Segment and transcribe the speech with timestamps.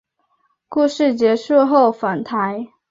[0.71, 2.67] 战事结束后返台。